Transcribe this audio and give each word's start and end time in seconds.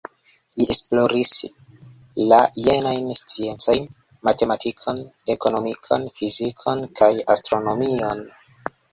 Li 0.59 0.65
esploris 0.73 1.31
la 2.31 2.37
jenajn 2.67 3.11
sciencojn: 3.19 3.85
matematikon, 4.29 5.01
ekonomikon, 5.33 6.07
fizikon 6.21 6.81
kaj 7.01 7.11
astronomion. 7.35 8.25